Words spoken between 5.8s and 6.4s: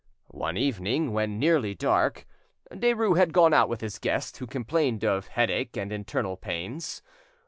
internal